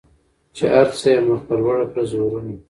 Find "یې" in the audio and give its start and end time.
1.13-1.19